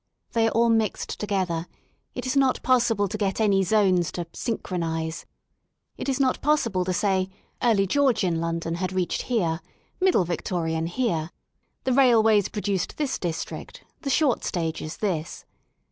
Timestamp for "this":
12.97-13.19, 14.97-15.45